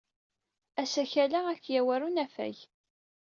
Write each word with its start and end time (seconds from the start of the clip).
Asakal-a 0.81 1.39
ad 1.51 1.59
k-yawey 1.63 1.87
ɣer 1.89 2.01
unafag. 2.07 2.57